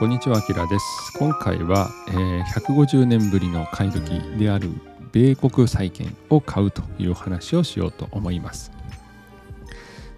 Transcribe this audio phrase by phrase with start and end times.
[0.00, 1.12] こんにちは、あきらです。
[1.18, 4.70] 今回は、えー150年ぶりの買い時である
[5.12, 8.72] 米国債券を買うという話をしようと思います。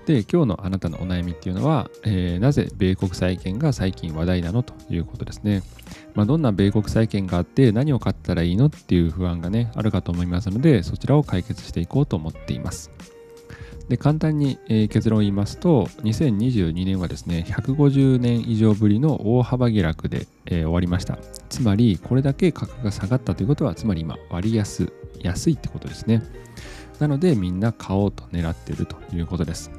[0.07, 5.65] で、今日のあなたのお悩みっていうのは、えーなぜ米国債券が最近話題なのということですね。
[6.14, 12.92] まあ、どんな米国債券があって何を買ったらいいのっていう不安がね、あるかと思いますので、そちらを解決していこうと思っています。
[13.92, 21.19] で簡単に、え結論を言いますと2022年はですね150年以上ぶりの大幅下落で、え終わりました。
[21.50, 26.23] つまりこれだけ価格が下がったということはつまり今割安安いってことですね。
[27.00, 29.70] なのでみんな買おうと狙っているということです。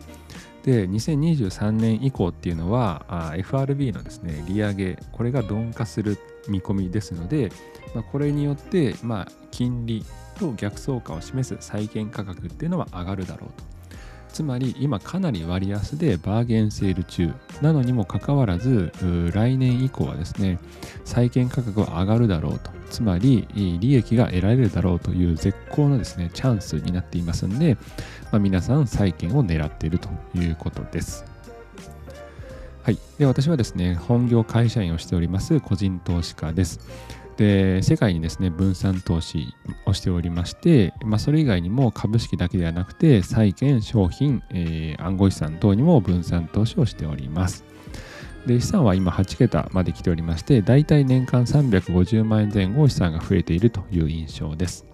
[0.62, 7.52] で2023年以降っていうのは FRB のですね利上げこれが鈍化する見込みですので、
[7.96, 10.06] まあ、これによって、まあ、金利
[10.38, 13.73] と逆相関を示す債券価格っていうのは上がるだろうと。
[14.34, 17.32] つまり今かなり割安でバーゲンセール中
[17.62, 18.92] なのにもかかわらず
[19.32, 20.60] 来年以降はですね
[21.06, 23.48] 債券価格は上がるだろうとつまり
[23.80, 27.78] 利益が得られるだろうという絶好のですねチャンスになっていますので、
[28.32, 31.26] まあ、皆さん債券を狙っているということです。
[32.84, 36.82] はい、で私はですね本業会社員をしております個人投資家です。
[37.38, 39.48] で世界にですね分散投資
[39.86, 47.66] をしておりまして、まあ、それ以外にも株式だけではなくて債券商品、えー暗号資産等にも分散投資をしております。
[48.46, 54.86] で資産は今8桁まで来ておりましてだいたい年間350万円前後資産が増えているという印象です。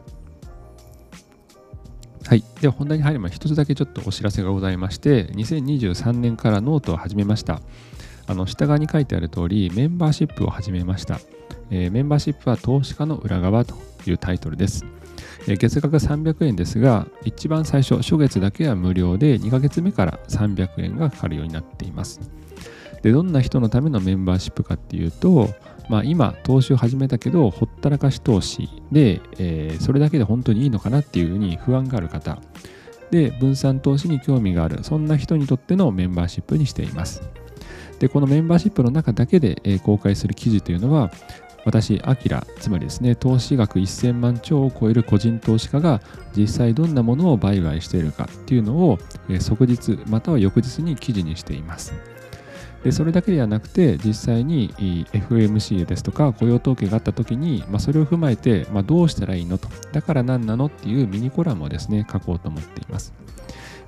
[2.25, 7.61] はい、では本題に入る前に一つだけちょっとお知らせがございまして2023年からノートを始めました。
[8.27, 11.19] あの下側に書いてある通りメンバーシップを始めました。
[11.71, 13.75] えーメンバーシップは投資家の裏側と
[14.05, 14.85] いうタイトルです。
[15.47, 22.19] えー月額300円ですが、一番最初、初月だけは無料で、2ヶ月目から300円がかかるようになっています。
[23.01, 25.49] で、どんな人のためのメンバーシップかっていうと、
[25.89, 32.39] まあ、今、投資を始めたけど、ほったらかし投資で、えーそれだけで本当にいいのかなっていうふうに不安がある方、
[33.11, 37.21] で、分散投資に興味がある、そんな人にとってのメンバーシップにしています。
[37.99, 41.11] で、このメンバーシップの中だけで、公開する記事というのは、
[41.65, 46.01] 私、アキラ、つまりですね、投資額1000万兆を超える個人投資家が
[46.35, 48.99] 実際どんなものを売買しているかっていうのを、
[49.39, 51.93] 即日または翌日に記事にしています。
[52.83, 54.73] でそれだけではなくて実際に
[55.11, 63.13] FMC ですとか雇用統計があった時に、まあ、それを踏まえて、まあ、どうしたらいいのとだから何なのっていうミニコラムをですね書こうと思っています。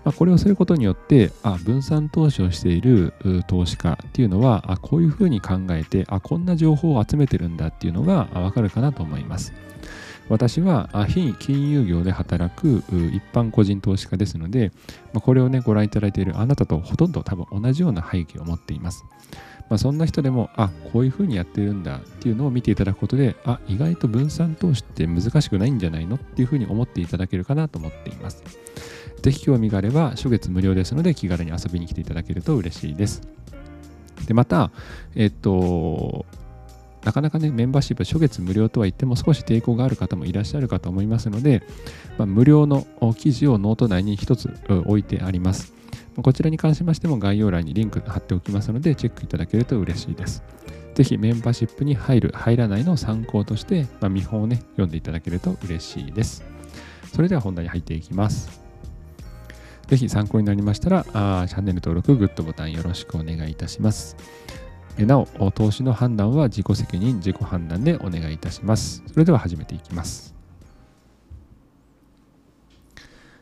[0.03, 3.13] まあ、これをすることによってあ分散投資をしている
[3.47, 9.53] 投資家っていうのはあこういうふうに考えてあこんな情報を集めてるんだっていうのがわかるかなと思います。
[10.29, 12.83] 私は非金融業で働く
[13.13, 14.71] 一般個人投資家ですので、
[15.13, 19.03] ま、これをねご覧いただいているあなたとほとんど多分同じような背景を持っています。
[19.69, 28.43] まあ、そんな人でもあこういうふうにやってるんだっていうのを見ていただくことであ意外と分散投資って難しくないんじゃないのっていうふうに思っていただけるかなと思っています。
[29.21, 33.21] ぜひ興味があれば初月無料ですので気軽に遊びに来ていただけると嬉しいです。
[34.25, 34.71] でまた、
[35.15, 36.25] えっと、
[37.03, 41.63] なかなかね、メンバーシップ初月無料とは言っても少し抵抗がある方もいらっしゃるかと思いますので、
[42.17, 42.85] まあ、無料の
[43.17, 44.53] 記事をノート内に一つ
[44.85, 45.73] 置いてあります。
[46.21, 50.43] こちらに関しましても概要欄にリンク貼っておきますので、チェックいただけると嬉しいです。
[50.93, 56.43] ぜひメンバーシップに入る、入らないの参考として、まあ、見本をね、読んでいただけると嬉しいです。
[57.13, 58.61] それでは本題に入っていきます。
[59.87, 64.15] ぜひ参考になりましたら、あチャンネル登録、グッドボタンよろしくお願いいたします。
[64.99, 69.03] なお、投資の判断は自己責任、自己判断でお願いいたします。
[69.07, 70.35] それでは始めていきます。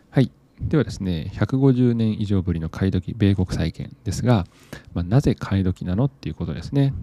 [0.10, 0.32] はい。
[0.62, 4.46] ではですね、150年以上ぶりの買い時、米国債券ですが、
[4.94, 6.94] まあ、なぜ買い時なのっていうことですね。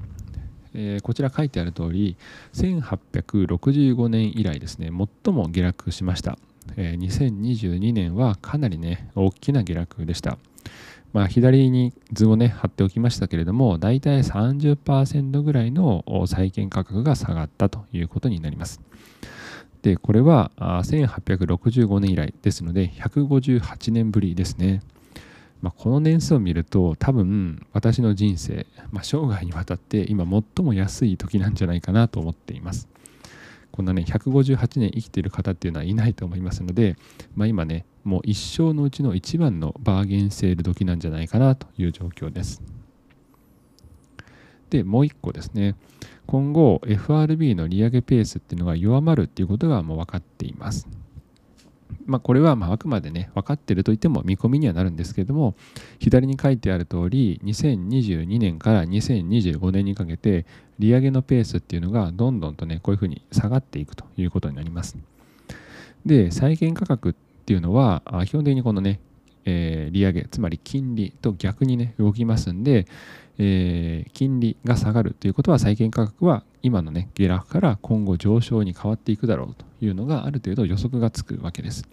[0.75, 2.17] えーこちら書いてある通り、
[2.53, 4.91] 1865年以来ですね、
[5.25, 6.39] 最も下落しました。
[6.77, 10.39] えー2022年はかなりね、大きな下落でした。
[11.17, 18.83] まあ、左に図をね、貼っておきましたけれども、だいたい30%ぐらいの債券価格が下がったということになります。
[19.81, 24.83] で、これは1865年以来ですので、158年ぶりですね。
[25.63, 32.89] まあ、この年数を見ると、多分私の人生、まあ、生涯にわたって今最も安い時なんじゃないかなと思っています。
[33.73, 36.97] こんなね、158年生きている方っていうのはいないと思いますので、
[37.35, 42.63] まあ、今ね、もう一生のうちの一番のバーゲンセール時なんじゃないかなという状況です。
[44.71, 45.75] で、もう一個ですね、
[46.27, 50.89] 今後 FRB の利上げペースっていうのが弱まるっていうことがもう分かっています。
[52.05, 55.57] まあ、これはまああくまでね分かっていると言っても見込みにはなるんですけれども
[55.99, 60.47] 左に書いてある通り2022年から2025年にかけて
[60.79, 64.97] 利上げのペースっていうのがどんどんとねこういうふうに下がっていくということになります。
[66.05, 67.15] で債券価格っ
[67.45, 69.01] ていうのは基本的にこのね、
[69.45, 72.87] えー、利上げつまり金利と逆にね動きますんで、
[73.39, 81.89] えー、金利が下がるということは債券価格は今のね下落から今後上昇に変わっていくだろうというのがある程度予測がつくわけです。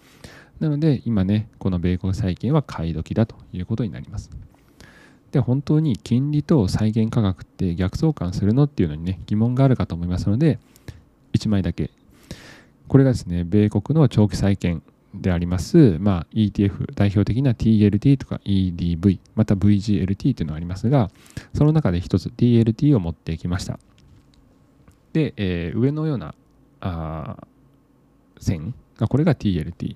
[0.60, 4.30] なので今ねこの米国債券は買い時だということになります。
[5.34, 10.60] で本当に金利と債券価格って逆相関するのっていうのにね疑問があるかと思いますので
[11.34, 11.90] 1枚だけ。
[12.88, 14.84] これがですね米国の長期債券
[15.16, 21.10] であります、まあ、ETF 代表的な TLT とか EDV また VGLT というのがありますが
[21.56, 23.80] その中で一つ TLT を持ってきました。
[25.14, 26.36] で、えー、上のような
[26.82, 27.38] あ
[28.40, 29.96] 線がこれが TLT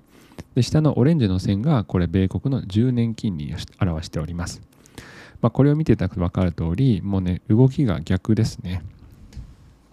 [0.56, 4.62] で下のオレンジの線がこれ米国の10年金利を表しております。
[5.40, 8.82] まあ、これを見ていただくと分かる通り、もうね、動きが逆ですね。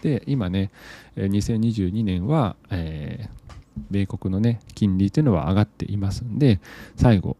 [0.01, 0.71] で、今ね、
[1.15, 3.53] 2022年は、えー、
[3.91, 6.59] 米国のね、金利というのは上がっていますんで、
[6.95, 7.37] 最後、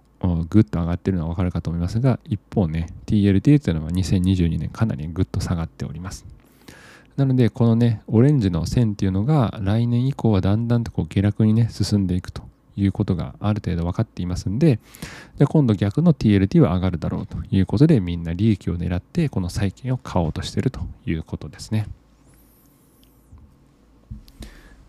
[0.50, 6.26] ぐっと上がっているのは分かるかと思いますが、一方ね、TLT というのは2022年かなりぐっと下がっております。
[7.18, 12.44] なので、このね、オレンジの線っていうのが来年以降はだんだんとこう下落にね、進んでいくと
[12.78, 14.80] いうことがある程度分かっていますんで、
[15.38, 21.88] で今度逆の TLT は上がるだろうということで、みんな利益を狙ってこの債券を買おうとしているということですね。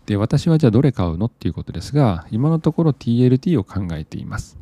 [0.07, 4.57] で、私はじゃあどれ買うのっていうことですが、今のところ TLT を考えています。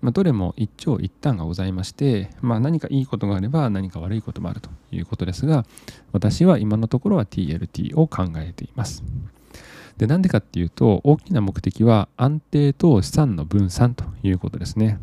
[0.00, 5.66] まあ、どれも一長一短がございまして、まあ、何かいいことがあれば何か悪いこともあるということですが、
[6.12, 9.04] 私は今のところは TLT を考えています。
[10.00, 14.98] で、なんでかっていうと、大きな目的は安定と資産の分散ということですね。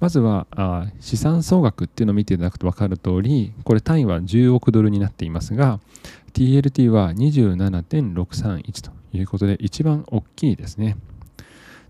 [0.00, 5.78] まずはあ資産総額っていうのを見ていただくと分かる通り、これ単位は10億ドルになっていますが、
[6.32, 10.96] TLT は27.631ということで一番大きいですね。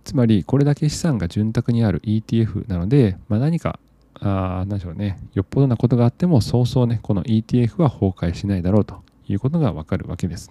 [0.03, 3.79] つまり、これだけ資産が潤沢にある ETF なので、まあ、何か
[4.15, 10.51] あ何でしょうね、よっぽどなことがあっても、そうそうね、この ETF は崩壊しないだろうということがわかるわけです。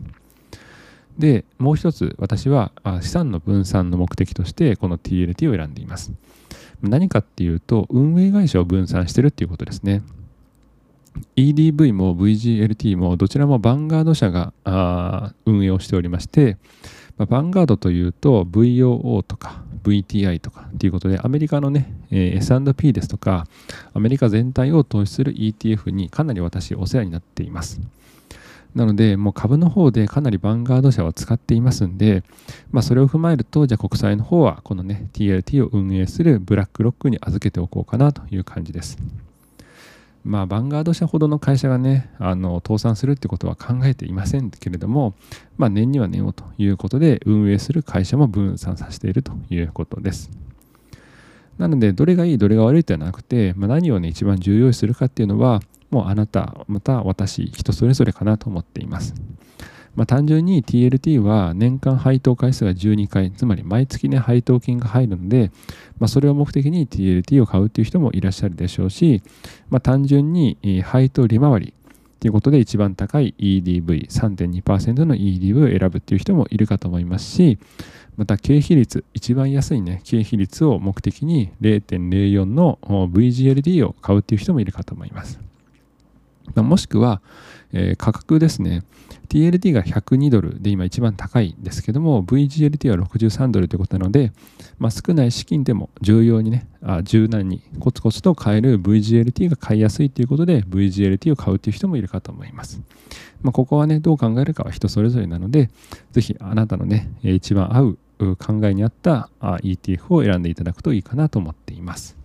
[1.21, 6.11] で、もう一つ私は資産の分散の目的としてこの TLT を選んでいます。
[6.81, 10.01] 何かっていうと、運営会社を分散してるっていうことですね。
[11.35, 14.53] EDV も VGLT もどちらもヴァンガード社が
[15.45, 16.57] 運営をしておりまして、
[17.17, 23.45] ま、ヴァンガードというと VOO とか VTI とかっていうことでアメリカのね、え、S&P ですとか
[23.93, 27.81] アメリカ全体を投資する ETF にかなり私お世話になっています。
[28.75, 32.23] なので、もう株の方でかなりヴァンガード社は使っていますんで、
[32.71, 38.97] まあ、それを踏まえると、じゃあ国債の方はこのね、TLT を運営するブラックロックに預けておこうかなという感じです。
[40.23, 45.15] まあ、ヴァンガード社ほどの会社がね、あの倒産するってことは考えていませんけれども、
[45.57, 50.29] まあ、年には年をということで、運営する会社も分散させているということです。
[51.57, 59.13] なので、どれがいい、どれが悪いではなくて、まあ、何をね、一番重要視するかっていうのは、もうあなた、また私、人それぞれかなと思っています。
[59.95, 65.51] まあ、単純に TLT は年間配当回数が12回、つまり毎月ね、配当金が入るので、
[65.99, 69.21] まあ、それを目的に TLT を買うという人もいらっしゃるでしょうし、
[69.69, 71.73] まあ、単純に配当利回り
[72.21, 77.59] ということで一番高い EDV、3.2%の EDV を選ぶという人もいるかと思いますし、
[78.15, 85.50] また経費率、一番安いね、経費率を目的に0.04の VGLD を買うという人もいるかと思います。
[86.55, 87.21] もしくは、
[87.73, 88.83] えー、価格ですね。
[89.29, 94.33] TLT が102ドルで今一番高いんですけども、VGLT は63ドルということなので、
[94.77, 102.81] まあ、少ない資金でも重要にね、あ柔軟にコツコツと買える VGLT が買いやすいということで、VGLT を買うという人もいるかと思います。
[103.41, 105.69] まあ、ここはね、どう考えるかは人それぞれなので、
[106.11, 107.97] ぜひあなたのね、一番合う
[108.35, 112.20] 考えに合った ETF を選んでいただくといいかなと思っています。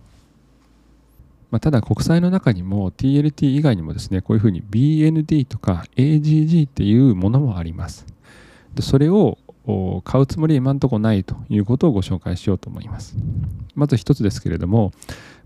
[1.49, 8.05] まあ、ただ国債の中にも TLT 以外にもですねこういうふうに BND とか AGG っていうものもあります。
[8.75, 9.37] でそれを
[10.03, 13.17] 買うつもり今んとこないということをご紹介しようと思います。
[13.75, 14.91] まず一つですけれども、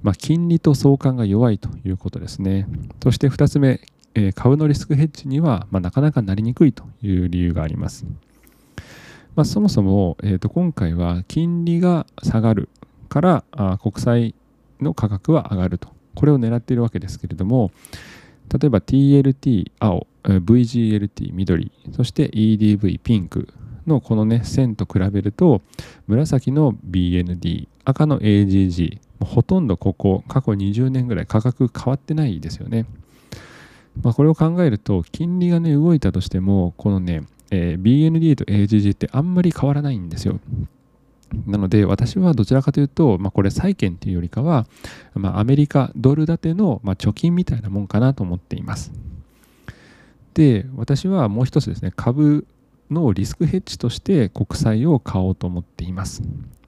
[0.03, 2.67] まあ、金利と相関が弱いということですね。
[3.01, 3.81] そして二つ目、
[4.13, 8.05] えー、株のリスクヘッジには、まあ、なかなかなりにくいという理由があります。
[9.35, 12.69] まあ、そもそも、えー、と今回は金利が下がる
[13.09, 14.35] からあ国債
[14.81, 15.89] の価格は上がると。
[16.15, 17.71] これを狙っているわけですけれども、
[18.51, 23.47] 例えば TLT 青、VGLT 緑、そして EDV ピンク
[23.87, 25.61] のこのね、線と比べると、
[26.07, 32.85] 紫の BND、赤の AGG、ほとんどここ、過去20年ぐらい価格変わってないですよね。
[34.01, 40.39] まあ、これを考えると金利がね動いたとしてもこのね、えー、BND と AGG ってあんまり変わらないんですよ。
[41.47, 44.67] なので私はどちらかというと、まあ、これ債券というよりかは、
[45.13, 48.91] まあ、アメリカドル建ての、まあ、貯金みたいなもんかなと思っています。
[50.33, 52.47] で私はもう一つですね株
[52.89, 56.21] のリスクヘッジとして国債を買おうと思っています。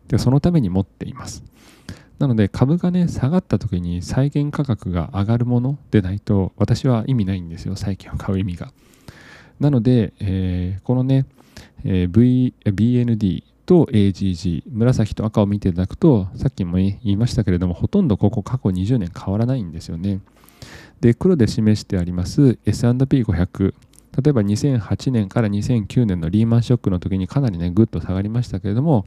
[0.07, 1.43] でそのために持っています。
[2.19, 8.71] なので株がね下がった時に債券価格が上がるものでないと私は意味ないんですよ債券を買う意味が。
[9.59, 11.25] なので、えー、このね、
[11.83, 20.19] えー、v、BND と AGG 紫と赤を見ていただくとさっきも言いましたけれどもほとんどここ過去20年変わらないんですよね。
[21.01, 23.73] で黒で示してあります S&P500
[24.21, 29.05] 例えば2008年から2009年のリーマンショックの時にかなりねぐっと下がりましたけれども、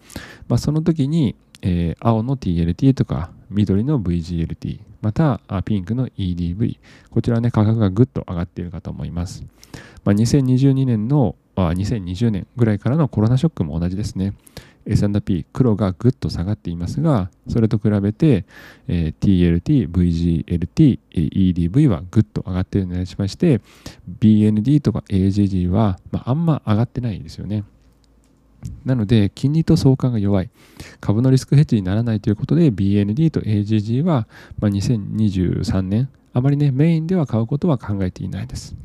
[0.48, 6.78] まあ、その時に、えー、青の TLT とか緑の VGLT またピンクの EDV
[7.10, 9.44] こちらね価格がぐっと上がっているかと思います、
[10.04, 14.34] まあ、2022年のあ2020年ぐらいからのコロナショックも同じですね。
[14.86, 18.44] S&P 黒がぐっと下がっていますがそれと比べて、
[18.86, 23.60] えー、TLT、VGLT、EDV はぐっと上がっているのにしまして
[24.20, 27.64] BND とか AGG は、まあ、あんま上がってないですよね。
[28.84, 30.50] なので金利と相関が弱い。
[31.00, 38.76] 株のリスクヘッジにならないということで BND と AGG は、まあ、2023年あまりねメインでは買うことは考えていないです。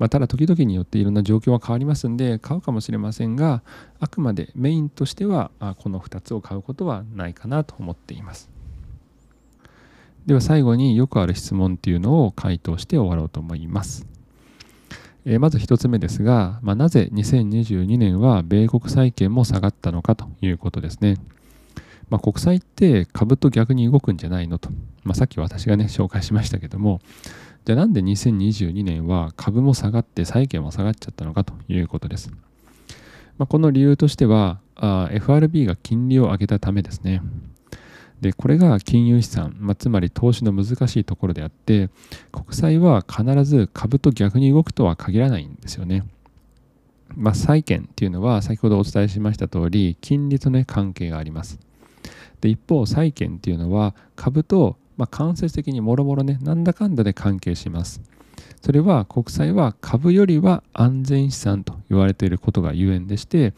[0.00, 3.62] まあ、ただ時々によっていろんな状況は変わりますんで買うかもしれませんが
[4.00, 8.50] あくまでメインとしてはこの2つを買うことはないかなと思っています。
[10.24, 14.06] では最後によくある質問っていうのを回答して終わろうと思います。
[15.26, 21.18] えまず1つ目ですが、まあ、なぜ2022年は米国債券も下がったのかということですね。
[22.08, 24.70] まあ、国債って株と逆に動くんじゃないのと、
[25.04, 27.00] まあ、さっき私がね紹介しましたけども
[27.64, 32.30] じゃあなんで2022年は株も下がって債券も下がっちゃったのかということです。
[33.38, 37.22] まあ、この理由としてはあ FRB が金利を上げたためですね。
[38.20, 41.88] でこれが金融資産、まあ、つまり投資の難しいところであって
[42.32, 46.04] 国債は必ず株と逆に動くとは限らないんですよね。
[47.16, 51.58] まあ、債券っていうのは先ほどお伝えしました通り金利とね関係があります。
[52.40, 58.02] で一方債券っていうのは株とまあ、間接的にもろもろねなんだかんだで関係します。
[58.60, 63.54] それは国債は株よりは安全資産と言われていることがゆえんでして、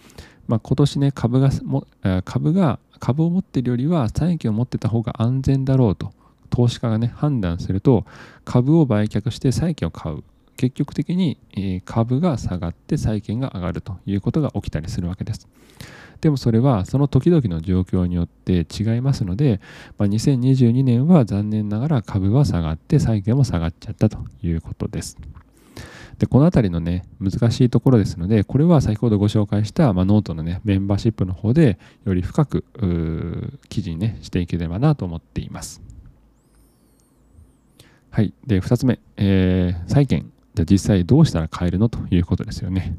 [0.46, 1.88] まあ、今年ね株がも
[2.24, 6.12] 株が株を持っているよりは債券を持ってた方が安全だろうと
[6.48, 8.06] 投資家がね判断すると
[8.44, 10.22] 株を売却して債券を買う。
[10.56, 11.38] 結局的に
[11.84, 15.48] 株が下がって債券が上がるということが起きたりするわけです。
[16.20, 19.60] でもそれはその時々の状況によって違いますので、
[19.98, 25.18] まあ、2022年は残念ながら株は下がって債券も下がっちゃったということです。
[26.18, 32.64] でこの辺りのね難しいところですのでこれは先ほどご紹介した、まあ、ノートのねメンバーシップの方でより深く
[33.68, 35.82] 記事にねしていければなと思っています。
[38.12, 38.34] はい。
[38.46, 40.30] で、2つ目、えー、債券。
[40.54, 42.94] じゃ実際どうしたら買えるのということですよね。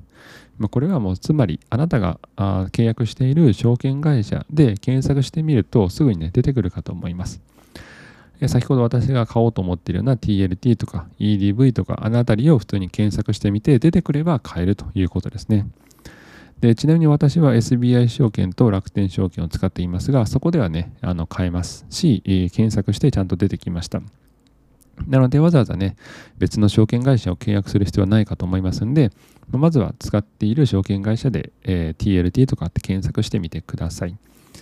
[0.57, 7.41] まあ、これはもうつまりあなたがあ契約している証券会社で検索してみるとすぐにね出てくるかと思います。
[8.48, 15.67] 先ほど私が買おうと思っているような TLT とか EDV とかあの辺りを普通に検索してみて出てくれば買えるということですね。
[16.60, 22.22] でちなみに私は SBI 証券と楽天証券を使っていますがそこではねあの買えますし、
[22.53, 24.01] 検索してちゃんと出てきました。
[25.07, 25.95] なのでわざわざね、
[26.38, 29.12] 別の証券会社を契約する必要はないかと思いますんで、
[29.51, 34.17] まずは使っている証券会社で、え、TLT とかって検索してみてください。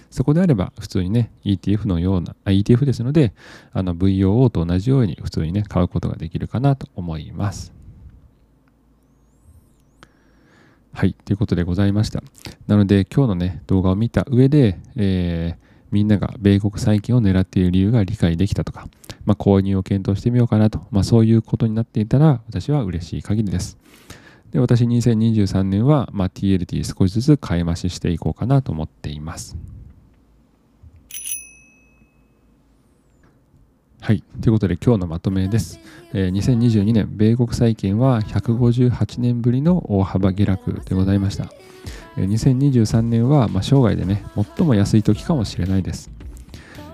[0.10, 3.34] そこであれば普通にね、ETF のような、ETF ですので、
[3.72, 7.74] あの VOO と同じように普通にね、買うことができるかなと思います。
[10.94, 12.22] はい、ということでございました。
[12.68, 18.88] なので今日のね、動画を見た上で、えー、みんなが米国債券を狙っている理由が理解できたとか、
[19.26, 23.78] まあ、購入を検討してみようかなと、まあ、そういうことになっていたら私は嬉しい限りです。
[24.52, 29.58] で私2023年は、まあ、TLT 少しずつ買い増ししていこうかなと思っています。
[34.02, 34.24] はい。
[34.42, 35.80] ということで今日のまとめです。
[36.12, 41.54] えー、2022年、米国債券は158年ぶりの大幅下落でございました。
[42.18, 44.24] 2023年は、まあ、生涯でね、
[44.58, 46.10] 最も安い時かもしれないです。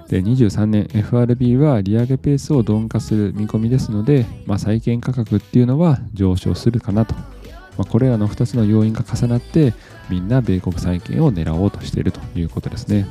[0.10, 7.24] で23年 FRB は利上げペースを鈍化する見込みですので、まあ、債券価格っていうのは上昇するかなと、ま
[7.79, 9.74] あ、これらの2つの要因が重なって
[10.10, 13.06] みんな米国債券を狙おうとしているということですね。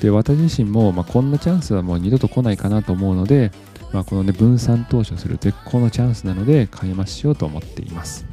[0.00, 3.50] で私自身も、まあ、こんなチャンスはもう二度と来ないかなと思うので
[3.92, 8.26] まあ、このね分散投資をする絶好のチャンスなので買い増ししようと思っています。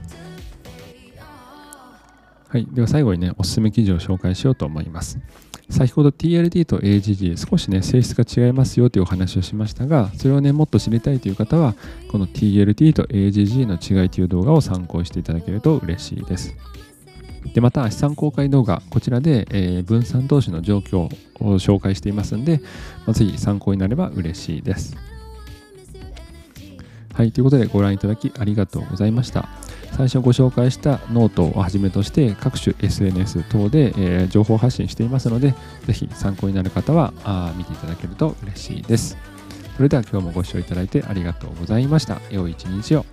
[2.53, 2.67] はい。
[2.71, 5.17] では最後にねおすすめ記事を紹介しようと思います。
[5.71, 11.73] 先ほど TLD と AGG 少しね性質が違いますよというお話をしましたがそれをねもっと知りたいという方は
[12.11, 16.55] この TLD と AGG の違いという動画を参考にしていただけると嬉しいです。
[17.55, 21.09] でまた、資産公開動画、こちらで、えー、分散投資の状況を
[21.59, 22.61] 紹介していますので、
[23.05, 24.95] まあ、ぜひ参考になれば嬉しいです。
[27.13, 29.47] はい、ということでご覧いただきありがとうございました。
[29.95, 35.53] 最初ご紹介したノートをはじめとして各種 SNS 等で、え、情報発信していますので、
[35.85, 39.15] ぜひ参考になる方はあ見ていただけると嬉しいです。
[39.77, 42.19] それでは今日もご視聴いただいてありがとうございました。
[42.31, 43.05] 良い一日を。